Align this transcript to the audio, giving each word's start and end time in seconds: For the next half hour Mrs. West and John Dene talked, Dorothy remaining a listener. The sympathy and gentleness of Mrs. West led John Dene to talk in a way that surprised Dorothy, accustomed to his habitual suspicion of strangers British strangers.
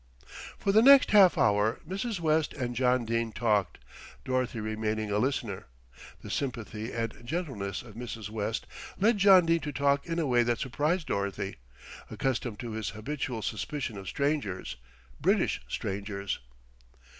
For 0.57 0.71
the 0.71 0.81
next 0.81 1.11
half 1.11 1.37
hour 1.37 1.79
Mrs. 1.87 2.19
West 2.19 2.53
and 2.55 2.75
John 2.75 3.05
Dene 3.05 3.31
talked, 3.31 3.77
Dorothy 4.25 4.59
remaining 4.59 5.11
a 5.11 5.19
listener. 5.19 5.67
The 6.23 6.31
sympathy 6.31 6.91
and 6.91 7.13
gentleness 7.23 7.83
of 7.83 7.93
Mrs. 7.93 8.31
West 8.31 8.65
led 8.97 9.19
John 9.19 9.45
Dene 9.45 9.59
to 9.59 9.71
talk 9.71 10.07
in 10.07 10.17
a 10.17 10.25
way 10.25 10.41
that 10.41 10.57
surprised 10.57 11.05
Dorothy, 11.05 11.57
accustomed 12.09 12.59
to 12.61 12.71
his 12.71 12.89
habitual 12.97 13.43
suspicion 13.43 13.95
of 13.95 14.07
strangers 14.07 14.75
British 15.21 15.61
strangers. 15.67 16.39